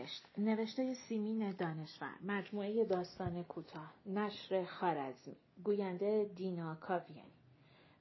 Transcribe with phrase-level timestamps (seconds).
[0.00, 0.24] بهشت.
[0.38, 2.14] نوشته سیمین دانشور.
[2.24, 3.94] مجموعه داستان کوتاه.
[4.06, 5.36] نشر خارزمی.
[5.64, 7.32] گوینده دینا کاویانی.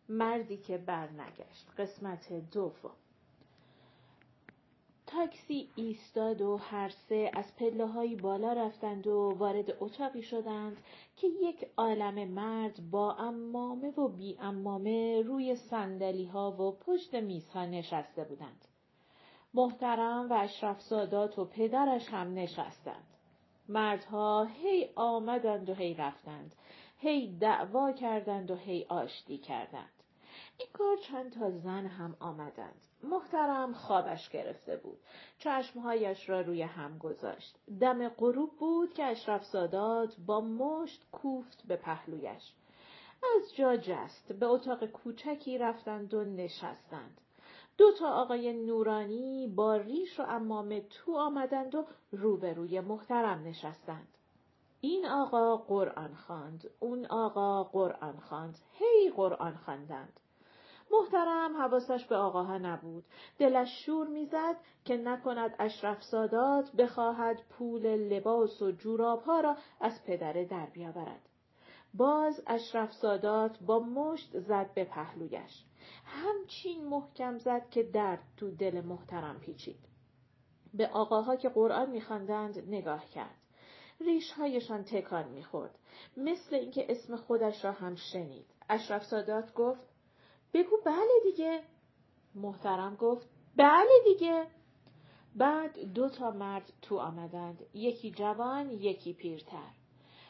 [0.09, 1.67] مردی که برنگشت.
[1.77, 2.91] قسمت دوم.
[5.07, 10.77] تاکسی ایستاد و هر سه از پله بالا رفتند و وارد اتاقی شدند
[11.15, 17.65] که یک عالم مرد با امامه و بی امامه روی سندلی ها و پشت میزها
[17.65, 18.68] نشسته بودند.
[19.53, 23.07] محترم و اشرف سادات و پدرش هم نشستند.
[23.69, 26.55] مردها هی آمدند و هی رفتند.
[26.97, 29.89] هی دعوا کردند و هی آشتی کردند.
[30.57, 32.81] این کار چند تا زن هم آمدند.
[33.03, 34.99] محترم خوابش گرفته بود.
[35.37, 37.55] چشمهایش را روی هم گذاشت.
[37.79, 39.55] دم غروب بود که اشرف
[40.25, 42.53] با مشت کوفت به پهلویش.
[43.23, 47.21] از جا جست به اتاق کوچکی رفتند و نشستند.
[47.79, 54.07] دو تا آقای نورانی با ریش و امامه تو آمدند و روبروی محترم نشستند.
[54.81, 60.19] این آقا قرآن خواند، اون آقا قرآن خواند، هی قرآن خواندند.
[60.91, 63.05] محترم حواسش به آقاها نبود.
[63.37, 70.43] دلش شور می‌زد که نکند اشرف سادات بخواهد پول لباس و جورابها را از پدر
[70.43, 71.28] در بیاورد.
[71.93, 75.63] باز اشرف سادات با مشت زد به پهلویش.
[76.05, 79.79] همچین محکم زد که درد تو دل محترم پیچید.
[80.73, 83.35] به آقاها که قرآن میخواندند نگاه کرد.
[84.01, 85.79] ریشهایشان تکان می‌خورد.
[86.17, 88.45] مثل اینکه اسم خودش را هم شنید.
[88.69, 89.89] اشرف سادات گفت
[90.53, 91.63] بگو بله دیگه.
[92.35, 94.47] محترم گفت بله دیگه.
[95.35, 97.65] بعد دو تا مرد تو آمدند.
[97.73, 99.78] یکی جوان، یکی پیرتر.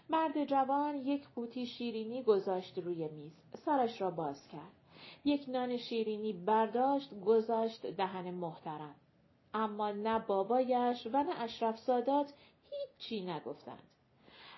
[0.10, 3.32] مرد جوان یک قوطی شیرینی گذاشت روی میز.
[3.66, 4.72] سرش را باز کرد.
[5.26, 8.96] یک نان شیرینی برداشت گذاشت دهن محترم.
[9.54, 12.34] اما نه بابایش و نه اشرف سادات
[12.70, 13.84] هیچی نگفتند.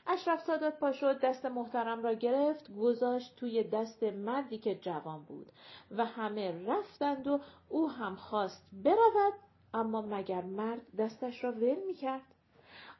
[0.07, 5.51] اشرف سادات پا شد دست محترم را گرفت گذاشت توی دست مردی که جوان بود
[5.91, 9.34] و همه رفتند و او هم خواست برود
[9.73, 12.35] اما مگر مرد دستش را ول می کرد.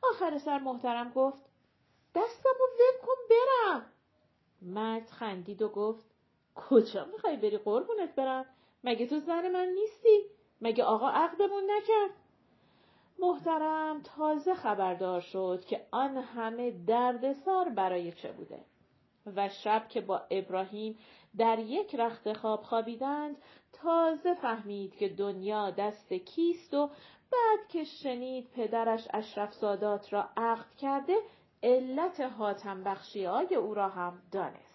[0.04, 1.51] آخر سر محترم گفت
[2.16, 3.86] دستم رو ول کن برم.
[4.62, 6.06] مرد خندید و گفت
[6.56, 8.46] کجا می‌خوای بری قربونت برم؟
[8.84, 10.26] مگه تو زن من نیستی؟
[10.62, 12.12] مگه آقا عقدمون نکرد؟
[13.20, 18.66] محترم تازه خبردار شد که آن همه دردسر برای چه بوده
[19.36, 20.98] و شب که با ابراهیم
[21.38, 23.38] در یک رخت خواب خوابیدند
[23.74, 26.88] تازه فهمید که دنیا دست کیست و
[27.32, 31.18] بعد که شنید پدرش اشرف سادات را عقد کرده
[31.64, 34.72] علت حاتم بخشی های او را هم دانست.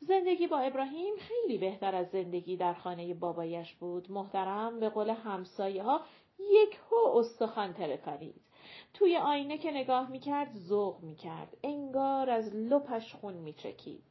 [0.00, 4.10] زندگی با ابراهیم خیلی بهتر از زندگی در خانه بابایش بود.
[4.10, 6.00] محترم به قول همسایه ها
[6.38, 8.40] یک هو استخوان ترکانید.
[8.94, 11.56] توی آینه که نگاه می‌کرد ذوق می‌کرد.
[11.64, 14.02] انگار از لپش خون میچکید.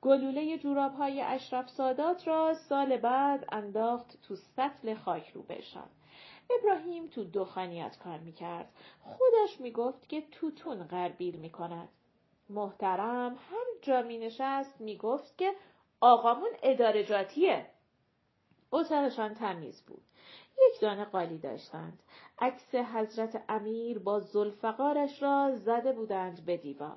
[0.00, 5.88] گلوله جوراب های اشرف سادات را سال بعد انداخت تو سطل خاک رو بشان.
[6.50, 8.72] ابراهیم تو دخانیات کار می‌کرد.
[9.00, 11.88] خودش می‌گفت که توتون غربیل می‌کند.
[12.50, 15.52] محترم هر جا می نشست می گفت که
[16.00, 17.66] آقامون ادارجاتیه.
[18.72, 20.02] اتاقشان تمیز بود.
[20.68, 22.02] یک دانه قالی داشتند.
[22.38, 26.96] عکس حضرت امیر با زلفقارش را زده بودند به دیوار.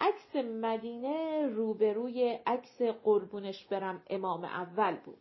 [0.00, 5.18] عکس مدینه روبروی عکس قربونش برم امام اول بود.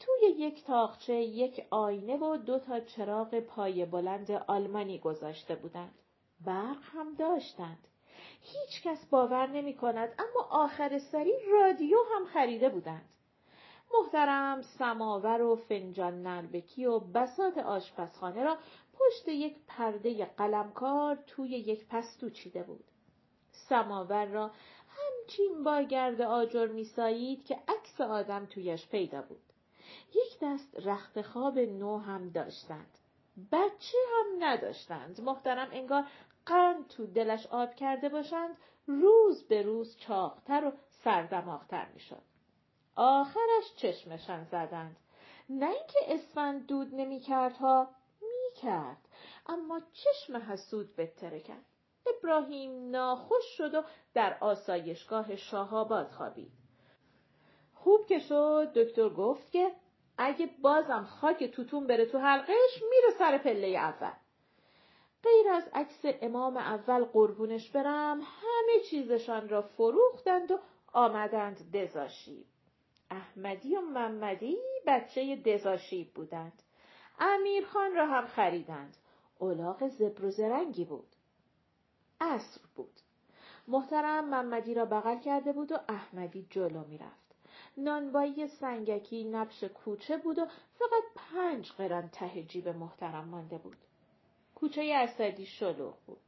[0.00, 5.94] توی یک تاخچه یک آینه و دو تا چراغ پای بلند آلمانی گذاشته بودند.
[6.46, 7.88] برق هم داشتند.
[8.40, 13.08] هیچ کس باور نمی کند اما آخر سری رادیو هم خریده بودند.
[13.94, 18.58] محترم سماور و فنجان نلبکی و بسات آشپزخانه را
[18.94, 22.84] پشت یک پرده قلمکار توی یک پستو چیده بود.
[23.68, 24.50] سماور را
[24.88, 29.51] همچین با گرد آجر میسایید که عکس آدم تویش پیدا بود.
[30.14, 32.98] یک دست رخت خواب نو هم داشتند.
[33.52, 35.20] بچه هم نداشتند.
[35.20, 36.04] محترم انگار
[36.46, 38.56] قند تو دلش آب کرده باشند
[38.86, 40.72] روز به روز چاقتر و
[41.04, 42.22] سردماغتر می‌شد.
[42.96, 44.96] آخرش چشمشان زدند.
[45.48, 47.88] نه اینکه اسفند دود نمی‌کرد ها
[48.20, 49.08] می‌کرد
[49.46, 51.64] اما چشم حسود بتره کرد.
[52.06, 53.82] ابراهیم ناخوش شد و
[54.14, 56.52] در آسایشگاه شاهآباد خوابید.
[57.74, 59.72] خوب که شد دکتر گفت که
[60.18, 64.12] اگه بازم خاک توتون بره تو حلقش میره سر پله اول.
[65.22, 70.58] غیر از عکس امام اول قربونش برم همه چیزشان را فروختند و
[70.92, 72.46] آمدند دزاشیب.
[73.10, 76.62] احمدی و محمدی بچه دزاشیب بودند.
[77.20, 78.96] امیرخان را هم خریدند.
[79.38, 81.08] اولاغ زبر و زرنگی بود.
[82.20, 83.00] عصر بود.
[83.68, 87.21] محترم محمدی را بغل کرده بود و احمدی جلو می‌رفت.
[87.76, 90.46] نانبایی سنگکی نبش کوچه بود و
[90.78, 93.76] فقط پنج قران ته جیب محترم مانده بود.
[94.54, 96.20] کوچه اسدی شلوغ بود.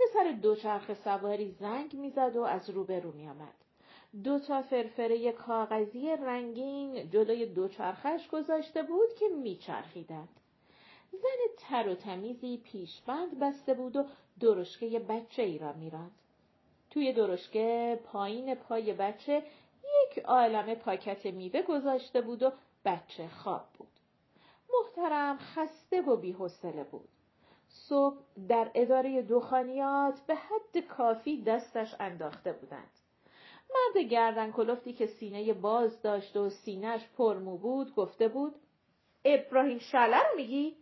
[0.00, 3.54] پسر دوچرخ سواری زنگ می‌زد و از روبرو میآمد.
[4.24, 10.28] دو تا فرفره کاغذی رنگین جلوی دوچرخش گذاشته بود که میچرخیدند.
[11.12, 14.04] زن تر و تمیزی پیشبند بسته بود و
[14.40, 16.10] درشکه بچه ای را میراند.
[16.90, 19.42] توی درشکه پایین پای بچه
[20.02, 22.52] یک عالم پاکت میوه گذاشته بود و
[22.84, 23.88] بچه خواب بود.
[24.74, 27.08] محترم خسته و بیحوصله بود.
[27.68, 28.16] صبح
[28.48, 32.90] در اداره دخانیات به حد کافی دستش انداخته بودند.
[33.74, 38.54] مرد گردن کلفتی که سینه باز داشت و سینهش پرمو بود گفته بود
[39.24, 40.76] ابراهیم شله رو میگی؟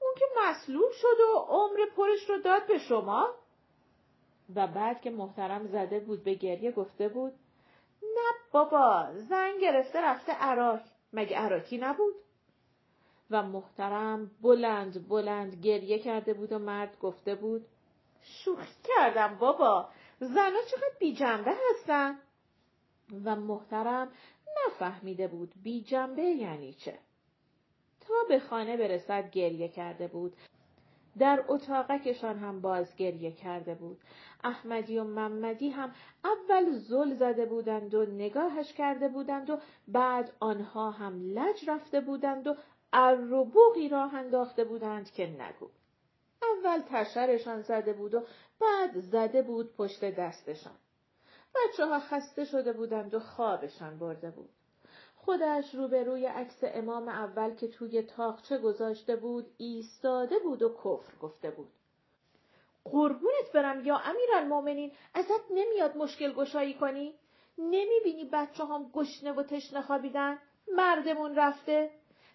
[0.00, 3.34] اون که مسلول شد و عمر پرش رو داد به شما؟
[4.54, 7.32] و بعد که محترم زده بود به گریه گفته بود
[8.16, 10.80] نه بابا زن گرفته رفته عراق.
[11.12, 12.14] مگه عراکی نبود؟
[13.30, 17.66] و محترم بلند بلند گریه کرده بود و مرد گفته بود
[18.22, 19.88] شوخی کردم بابا
[20.20, 22.18] زنها چقدر بی جنبه هستن؟
[23.24, 24.12] و محترم
[24.66, 26.98] نفهمیده بود بی جنبه یعنی چه.
[28.00, 30.36] تا به خانه برسد گریه کرده بود.
[31.18, 34.00] در اتاقکشان هم باز گریه کرده بود
[34.44, 39.58] احمدی و محمدی هم اول زل زده بودند و نگاهش کرده بودند و
[39.88, 42.56] بعد آنها هم لج رفته بودند و
[42.92, 45.68] ار و بوغی راه انداخته بودند که نگو.
[46.42, 48.22] اول تشرشان زده بود و
[48.60, 50.76] بعد زده بود پشت دستشان.
[51.54, 54.50] بچه ها خسته شده بودند و خوابشان برده بود.
[55.30, 61.50] خودش روبروی عکس امام اول که توی تاقچه گذاشته بود ایستاده بود و کفر گفته
[61.50, 61.68] بود.
[62.84, 67.14] قربونت برم یا امیرالمؤمنین ازت نمیاد مشکل گشایی کنی؟
[67.58, 70.38] نمی‌بینی بچه هم گشنه و تشنه خوابیدن؟
[70.76, 71.90] مردمون رفته؟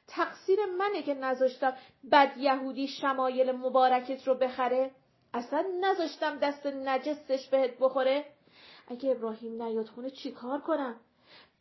[0.07, 1.73] تقصیر منه که نذاشتم
[2.11, 4.91] بد یهودی شمایل مبارکت رو بخره
[5.33, 8.25] اصلا نذاشتم دست نجسش بهت بخوره
[8.87, 10.99] اگه ابراهیم نیاد خونه چیکار کنم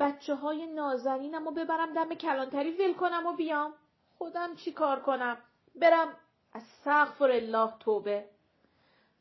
[0.00, 3.74] بچه های نازنینم و ببرم دم کلانتری ول کنم و بیام.
[4.18, 5.36] خودم چیکار کنم؟
[5.74, 6.08] برم.
[6.52, 8.24] از سغفر الله توبه.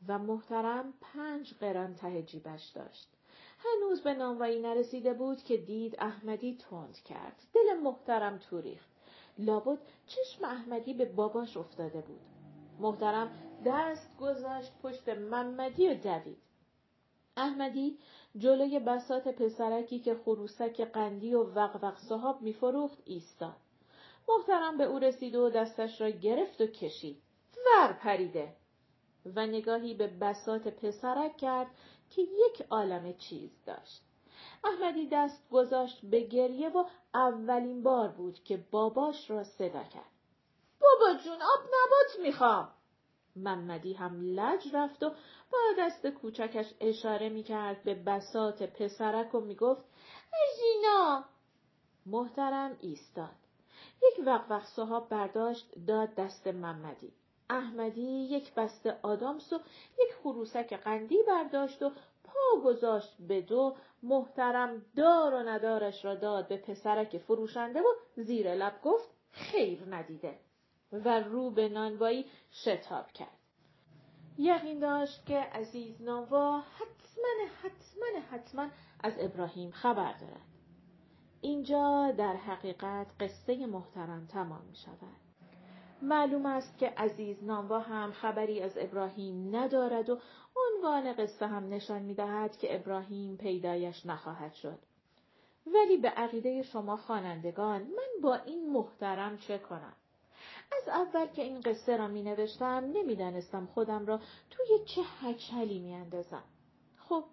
[0.08, 3.08] و محترم پنج قران ته جیبش داشت.
[3.58, 7.42] هنوز به نانوایی نرسیده بود که دید احمدی تند کرد.
[7.54, 8.88] دل محترم توریخت
[9.38, 12.20] لابد چشم احمدی به باباش افتاده بود.
[12.80, 13.30] محترم
[13.66, 16.38] دست گذاشت پشت محمدی و دوید.
[17.36, 17.98] احمدی
[18.38, 23.56] جلوی بسات پسرکی که خروسک قندی و وقوق صحاب میفروخت ایستاد.
[24.28, 27.22] محترم به او رسید و دستش را گرفت و کشید.
[27.66, 28.56] ور پریده
[29.36, 31.66] و نگاهی به بسات پسرک کرد
[32.10, 34.02] که یک عالم چیز داشت.
[34.64, 36.84] احمدی دست گذاشت به گریه و
[37.14, 40.10] اولین بار بود که باباش را صدا کرد.
[40.80, 42.68] بابا جون آب نبات می‌خوام.
[43.36, 45.10] محمدی هم لج رفت و
[45.52, 49.84] با دست کوچکش اشاره می‌کرد به بسات پسرک و می‌گفت
[50.56, 51.24] ژینا
[52.06, 53.34] محترم ایستاد.
[54.02, 57.12] یک وقوق صحاب برداشت داد دست محمدی.
[57.50, 59.56] احمدی یک بسته آدامس و
[59.98, 61.90] یک خروسک قندی برداشت و
[62.24, 67.84] پا گذاشت به دو محترم دار و ندارش را داد به پسرک فروشنده و
[68.16, 70.38] زیر لب گفت خیر ندیده
[71.04, 73.38] و رو به نانوایی شتاب کرد.
[74.38, 78.68] یقین داشت که عزیز نانوا حتما حتما حتما
[79.00, 80.46] از ابراهیم خبر دارد.
[81.40, 85.24] اینجا در حقیقت قصه محترم تمام می شود.
[86.02, 90.18] معلوم است که عزیز نانوا هم خبری از ابراهیم ندارد و
[90.56, 94.78] عنوان قصه هم نشان می دهد که ابراهیم پیدایش نخواهد شد.
[95.66, 99.96] ولی به عقیده شما خوانندگان من با این محترم چه کنم؟
[100.72, 105.78] از اول که این قصه را می نوشتم نمی دانستم خودم را توی چه هچلی
[105.78, 106.44] می اندازم.
[106.98, 107.24] خب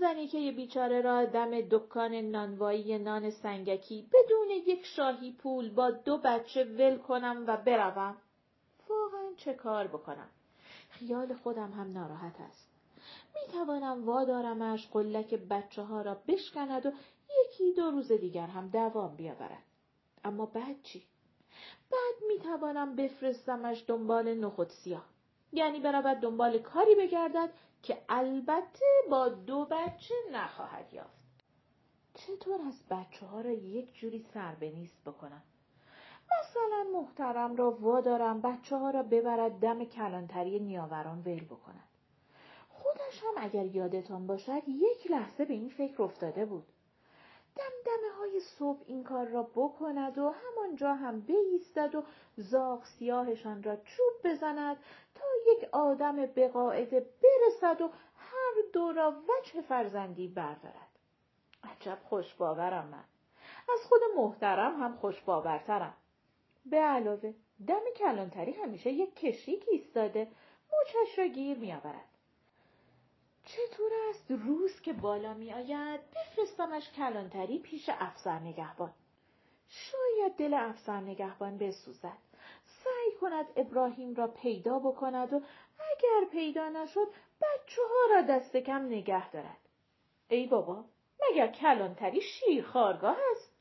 [0.00, 5.90] زنی که یه بیچاره را دم دکان نانوایی نان سنگکی بدون یک شاهی پول با
[5.90, 8.16] دو بچه ول کنم و بروم.
[8.88, 10.28] واقعا چه کار بکنم؟
[10.90, 12.68] خیال خودم هم ناراحت است.
[13.34, 16.92] می توانم وادارمش قلک بچه ها را بشکند و
[17.44, 19.62] یکی دو روز دیگر هم دوام بیاورد.
[20.24, 21.02] اما بعد چی؟
[21.92, 25.04] بعد می توانم بفرستمش دنبال نخود سیاه
[25.52, 27.50] یعنی برود دنبال کاری بگردد
[27.82, 31.22] که البته با دو بچه نخواهد یافت.
[32.14, 35.42] چطور از بچه ها را یک جوری سر به نیست بکنم؟
[36.40, 41.88] مثلا محترم را وادارم بچه ها را ببرد دم کلانتری نیاوران ویل بکند.
[42.68, 46.64] خودش هم اگر یادتان باشد یک لحظه به این فکر افتاده بود.
[47.56, 52.04] دمدمه های صبح این کار را بکند و همانجا هم بایستد و
[52.36, 54.76] زاغ سیاهشان را چوب بزند
[55.14, 60.88] تا یک آدم به قاعده برسد و هر دو را وجه فرزندی بردارد.
[61.64, 63.04] عجب خوش باورم من.
[63.74, 65.94] از خود محترم هم خوش باورترم.
[66.66, 67.34] به علاوه
[67.66, 70.28] دم کلانتری همیشه یک کشیک ایستاده
[70.72, 72.11] موچش را گیر میآورد
[73.44, 78.92] چطور است روز که بالا می آید بفرستمش کلانتری پیش افسر نگهبان
[79.68, 82.18] شاید دل افسر نگهبان بسوزد
[82.66, 85.36] سعی کند ابراهیم را پیدا بکند و
[85.78, 87.08] اگر پیدا نشد
[87.42, 89.58] بچه ها را دست کم نگه دارد
[90.28, 90.84] ای بابا
[91.30, 93.52] مگر کلانتری شیرخارگاه است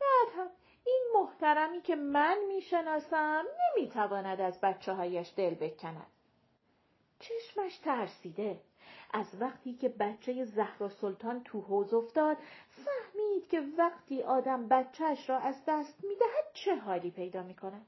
[0.00, 0.50] بعد هم
[0.86, 3.44] این محترمی که من می‌شناسم
[3.76, 6.06] نمی‌تواند از بچه هایش دل بکند.
[7.20, 8.60] چشمش ترسیده.
[9.12, 12.36] از وقتی که بچه زهرا سلطان تو حوز افتاد
[12.68, 17.86] فهمید که وقتی آدم بچهش را از دست می‌دهد چه حالی پیدا می‌کند.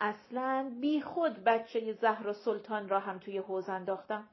[0.00, 4.28] اصلا بی خود بچه زهرا سلطان را هم توی حوز انداختم.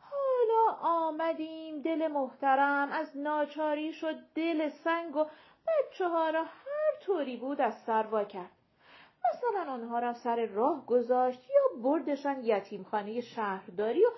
[0.00, 5.24] حالا آمدیم دل محترم از ناچاری شد دل سنگ و
[5.66, 6.46] بچه ها را
[7.02, 8.50] طوری بود از سر کرد.
[9.34, 14.10] مثلا آنها را سر راه گذاشت یا بردشان یتیمخانه شهرداری و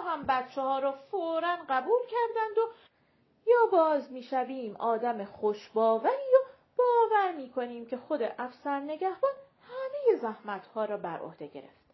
[0.00, 2.72] هم بچه ها را فورا قبول کردند و
[3.46, 10.84] یا باز می‌شویم آدم خوشباوری و باور می‌کنیم که خود افسر نگهبان همه زحمت ها
[10.84, 11.86] را بر عهده گرفت.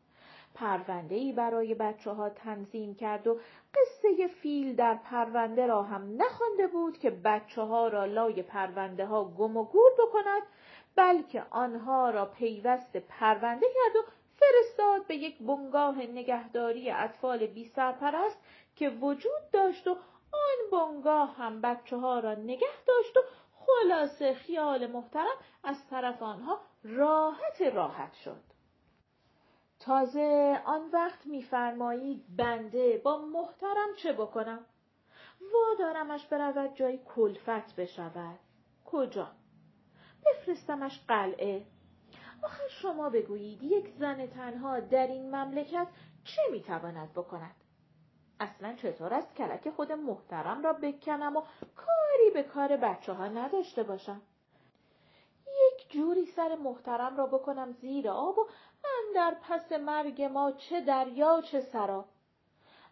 [0.54, 3.40] پرونده ای برای بچه ها تنظیم کرد و
[3.74, 9.24] قصه فیل در پرونده را هم نخوانده بود که بچه ها را لای پرونده ها
[9.24, 10.42] گم و گور بکند
[10.96, 14.08] بلکه آنها را پیوست پرونده کرد و
[14.42, 18.38] فرستاد به یک بنگاه نگهداری اطفال بی سرپرست
[18.76, 19.96] که وجود داشت و
[20.32, 23.20] آن بنگاه هم بچه ها را نگه داشت و
[23.54, 28.42] خلاصه خیال محترم از طرف آنها راحت راحت شد.
[29.80, 34.66] تازه آن وقت میفرمایید بنده با محترم چه بکنم؟
[35.54, 38.38] وادارمش برود جای کلفت بشود.
[38.84, 39.30] کجا؟
[40.26, 41.66] بفرستمش قلعه.
[42.42, 45.86] آخه شما بگویید یک زن تنها در این مملکت
[46.24, 47.54] چه می‌تواند بکند؟
[48.40, 51.40] اصلا چطور است کلک خود محترم را بکنم و
[51.76, 54.22] کاری به کار بچه ها نداشته باشم؟
[55.46, 58.44] یک جوری سر محترم را بکنم زیر آب و
[58.84, 62.04] من در پس مرگ ما چه دریا چه سرا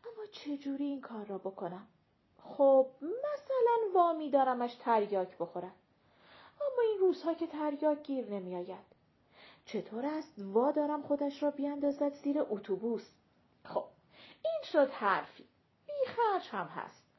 [0.04, 1.86] اما چه جوری این کار را بکنم
[2.42, 5.74] خب مثلا وامی دارمش تریاک بخورم
[6.60, 8.89] اما این روزها که تریاک گیر نمیآید
[9.64, 13.10] چطور است وا دارم خودش را بیاندازد زیر اتوبوس
[13.64, 13.84] خب
[14.44, 15.48] این شد حرفی
[15.86, 17.10] بیخرج هم هست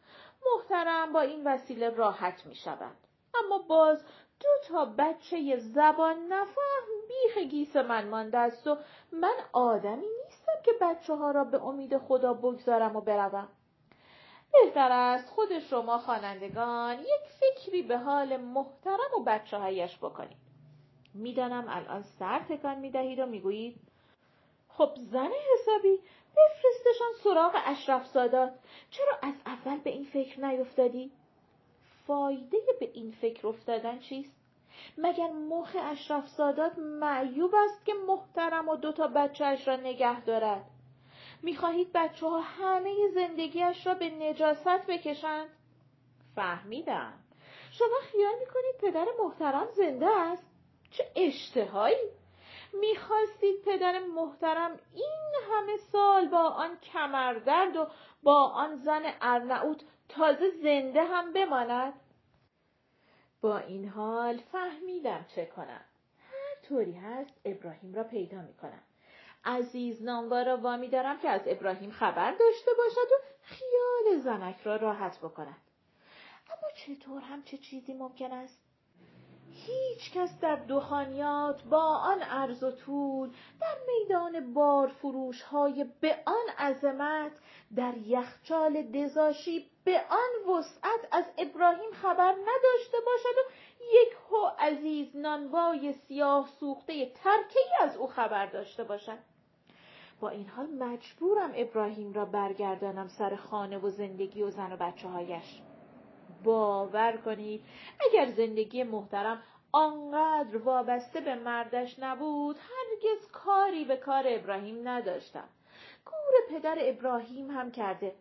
[0.46, 2.96] محترم با این وسیله راحت می شود.
[3.46, 4.04] اما باز
[4.40, 8.78] دو تا بچه زبان نفهم بیخ گیس من مانده است و
[9.12, 13.48] من آدمی نیستم که بچه ها را به امید خدا بگذارم و بروم.
[14.54, 20.51] بهتر است خود شما خوانندگان یک فکری به حال محترم و بچه هایش بکنید.
[21.14, 23.76] می‌دانم الان سر تکان می‌دهید و می‌گویید
[24.70, 26.00] خب زن حسابی
[26.38, 28.54] بفرستشان سراغ اشرف سادات
[28.92, 31.12] چرا از اول به این فکر نیفتادی؟
[32.08, 34.36] فایده به این فکر افتادن چیست؟
[34.98, 40.66] مگر مخ اشرف سادات معیوب است که محترم و دوتا بچهش را نگه دارد؟
[41.42, 45.50] می‌خواهید بچه ها همه زندگیش را به نجاست بکشند؟
[46.36, 47.14] فهمیدم.
[47.72, 50.51] شما خیال می‌کنید پدر محترم زنده است؟
[50.92, 52.10] چه اشتهایی؟
[52.74, 57.88] می‌خواستید پدر محترم این همه سال با آن کمردرد و
[58.24, 61.94] با آن زن ارنعوت تازه زنده هم بماند؟
[63.42, 65.86] با این حال فهمیدم چه کنم.
[66.20, 68.84] هر طوری هست ابراهیم را پیدا می کنم
[69.46, 74.76] عزیز ناموا را وامی دارم که از ابراهیم خبر داشته باشد و خیال زنک را
[74.76, 75.62] راحت بکند.
[76.48, 78.71] اما چطور هم چه چیزی ممکن است؟
[79.68, 83.30] هیچ کس در دخانیات با آن عرض و طول
[83.62, 87.32] در میدان بارفروش های به آن عظمت
[87.76, 93.52] در یخچال دزاشی به آن وسعت از ابراهیم خبر نداشته باشد و
[93.94, 99.18] یک هو عزیز نانوای سیاه سوخته ترکی از او خبر داشته باشد.
[100.20, 105.08] با این حال مجبورم ابراهیم را برگردانم سر خانه و زندگی و زن و بچه
[105.08, 105.62] هایش
[106.44, 107.64] باور کنید
[108.00, 115.50] اگر زندگی محترم آنقدر وابسته به مردش نبود هرگز کاری به کار ابراهیم نداشتم.
[116.06, 118.16] گور پدر ابراهیم هم کرده.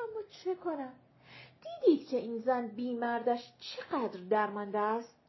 [0.00, 0.92] اما چه کنم؟
[1.62, 5.22] دیدید که این زن بیمردش چقدر درمانده است؟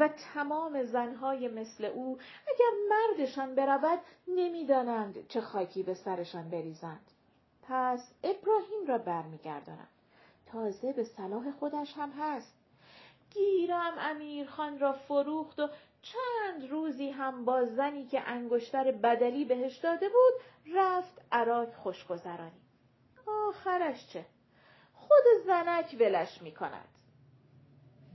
[0.00, 7.10] و تمام زنهای مثل او اگر مردشان برود نمی‌دانند چه خاکی به سرشان بریزند.
[7.62, 9.88] پس ابراهیم را برمیگردانم.
[10.52, 12.58] تازه به صلاح خودش هم هست.
[13.30, 15.68] گیرم امیرخان را فروخت و
[16.02, 20.42] چند روزی هم با زنی که انگشتر بدلی بهش داده بود
[20.74, 22.60] رفت عراق خوشگذرانی.
[23.48, 24.26] آخرش چه؟
[24.94, 26.88] خود زنک ولش می کند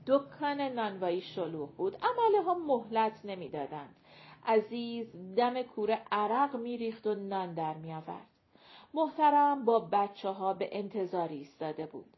[0.07, 3.95] دکان نانوایی شلوغ بود عمله ها مهلت نمی‌دادند.
[4.45, 8.27] عزیز دم کوره عرق میریخت و نان در میآورد.
[8.93, 12.16] محترم با بچه ها به انتظار ایستاده بود.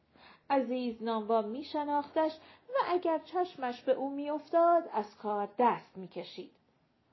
[0.49, 2.31] عزیز نانوا می شناختش
[2.69, 6.51] و اگر چشمش به او میافتاد از کار دست می‌کشید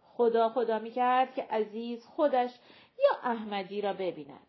[0.02, 2.50] خدا خدا می‌کرد که عزیز خودش
[2.98, 4.46] یا احمدی را ببیند.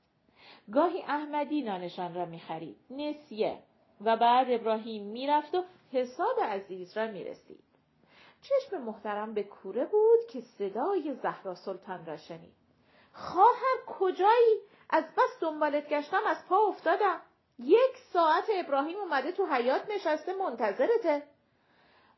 [0.72, 3.60] گاهی احمدی نانشان را می‌خرید نسیه
[4.02, 7.64] و بعد ابراهیم می‌رفت و حساب عزیز را می‌رسید
[8.42, 12.54] چشم محترم به کوره بود که صدای زهرا سلطان را شنید.
[13.14, 17.22] خواهر کجایی؟ از بس دنبالت گشتم از پا افتادم.
[17.60, 21.24] یک ساعت ابراهیم اومده تو حیات نشسته منتظرته.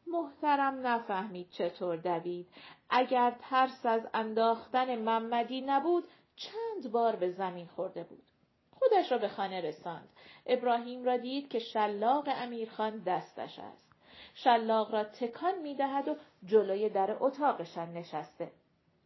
[0.07, 2.47] محترم نفهمید چطور دوید.
[2.89, 8.23] اگر ترس از انداختن محمدی نبود چند بار به زمین خورده بود.
[8.71, 10.09] خودش را به خانه رساند.
[10.45, 13.89] ابراهیم را دید که شلاق امیرخان دستش است.
[14.33, 16.15] شلاق را تکان می دهد و
[16.45, 18.51] جلوی در اتاقشان نشسته.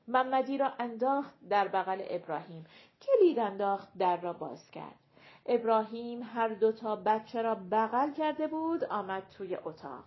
[0.08, 2.66] محمدی را انداخت در بغل ابراهیم.
[3.02, 5.03] کلید انداخت در را باز کرد.
[5.46, 10.04] ابراهیم هر دو تا بچه را بغل کرده بود آمد توی اتاق.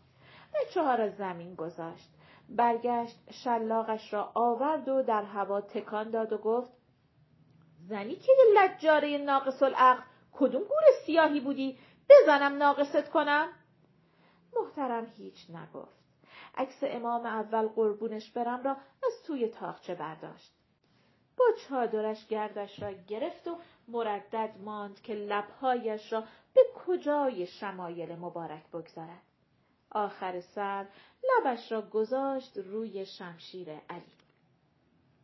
[0.54, 2.10] بچه ها را زمین گذاشت.
[2.48, 6.72] برگشت شلاقش را آورد و در هوا تکان داد و گفت
[7.88, 13.48] زنی که لجاره ناقص العقل کدوم گور سیاهی بودی؟ بزنم ناقصت کنم.
[14.56, 15.96] محترم هیچ نگفت.
[16.56, 20.52] عکس امام اول قربونش برم را از توی تاخچه برداشت.
[21.38, 23.56] با چادرش گردش را گرفت و
[23.88, 29.22] مردد ماند که لبهایش را به کجای شمایل مبارک بگذارد.
[29.90, 30.86] آخر سر
[31.24, 34.02] لبش را گذاشت روی شمشیر علی.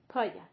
[0.08, 0.48] پایان.